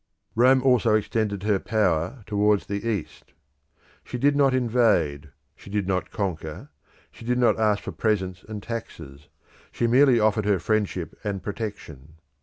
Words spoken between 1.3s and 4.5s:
her power towards the East. She did